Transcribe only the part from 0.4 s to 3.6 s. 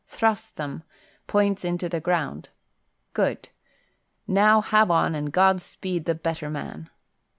them, points into the ground. Good!